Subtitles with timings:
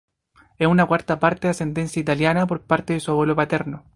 [0.57, 3.83] Es una cuarta parte de ascendencia italiana, por parte de su abuelo paterno.